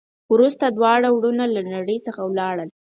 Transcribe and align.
وروسته 0.33 0.65
دواړه 0.77 1.09
ورونه 1.11 1.43
له 1.55 1.61
نړۍ 1.73 1.97
څخه 2.05 2.21
ولاړل. 2.29 2.69